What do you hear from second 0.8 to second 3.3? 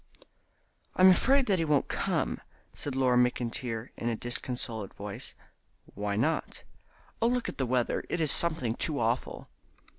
"I'm afraid that he won't come," said Laura